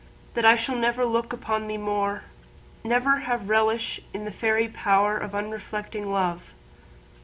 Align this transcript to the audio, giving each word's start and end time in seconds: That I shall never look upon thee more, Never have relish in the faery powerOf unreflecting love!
That 0.33 0.45
I 0.45 0.55
shall 0.55 0.75
never 0.77 1.05
look 1.05 1.31
upon 1.31 1.67
thee 1.67 1.77
more, 1.77 2.23
Never 2.83 3.17
have 3.19 3.49
relish 3.49 4.01
in 4.15 4.25
the 4.25 4.31
faery 4.31 4.67
powerOf 4.67 5.31
unreflecting 5.35 6.11
love! 6.11 6.55